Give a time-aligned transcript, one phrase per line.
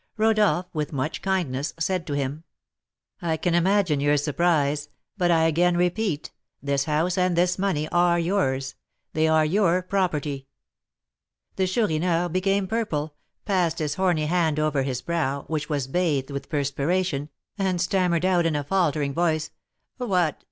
[0.17, 2.43] Rodolph, with much kindness, said to him:
[3.21, 8.17] "I can imagine your surprise; but I again repeat, this house and this money are
[8.17, 8.73] yours,
[9.13, 10.47] they are your property."
[11.55, 13.13] The Chourineur became purple,
[13.45, 17.29] passed his horny hand over his brow, which was bathed with perspiration,
[17.59, 19.51] and stammered out, in a faltering voice:
[19.97, 20.39] "What!